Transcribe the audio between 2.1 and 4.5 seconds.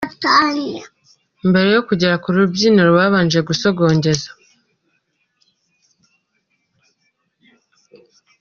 ku rubyiniro, yabanje gusogongeza.